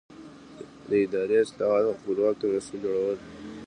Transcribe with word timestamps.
د 0.89 0.91
اداري 1.05 1.35
اصلاحاتو 1.45 1.97
خپلواک 1.99 2.35
کمیسیون 2.41 2.79
جوړول. 2.83 3.17